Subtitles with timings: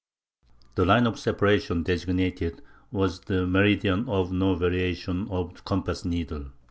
[0.73, 6.47] The line of separation designated was the meridian of no variation of the compass needle.